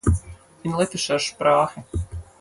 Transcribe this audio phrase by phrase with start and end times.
[0.65, 1.83] In lettischer Sprache